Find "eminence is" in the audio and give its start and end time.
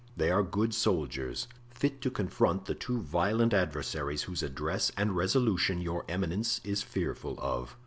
6.09-6.81